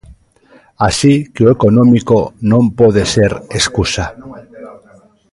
Así 0.87 1.13
que 1.33 1.43
o 1.45 1.51
económico 1.57 2.17
non 2.51 2.63
pode 2.79 3.03
ser 3.13 3.31
escusa. 3.59 4.05